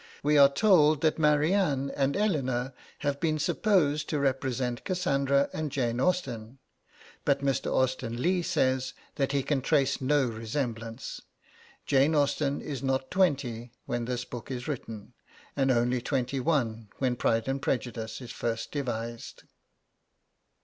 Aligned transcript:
We 0.23 0.35
are 0.35 0.49
told 0.51 1.01
that 1.01 1.19
Marianne 1.19 1.91
and 1.95 2.17
Ellinor 2.17 2.73
have 3.05 3.19
been 3.19 3.37
supposed 3.37 4.09
to 4.09 4.17
represent 4.17 4.83
Cassandra 4.83 5.47
and 5.53 5.71
Jane 5.71 5.99
Austen; 5.99 6.57
but 7.23 7.41
Mr. 7.43 7.71
Austen 7.71 8.17
Legh 8.19 8.43
says 8.43 8.95
that 9.17 9.31
he 9.31 9.43
can 9.43 9.61
trace 9.61 10.01
no 10.01 10.25
resemblance. 10.25 11.21
Jane 11.85 12.15
Austen 12.15 12.61
is 12.63 12.81
not 12.81 13.11
twenty 13.11 13.73
when 13.85 14.05
this 14.05 14.25
book 14.25 14.49
is 14.49 14.67
written, 14.67 15.13
and 15.55 15.69
only 15.69 16.01
twenty 16.01 16.39
one 16.39 16.89
when 16.97 17.15
'Pride 17.15 17.47
and 17.47 17.61
Prejudice' 17.61 18.21
is 18.21 18.31
first 18.31 18.71
devised. 18.71 19.43